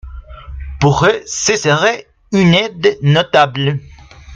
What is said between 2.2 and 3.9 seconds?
une aide notable.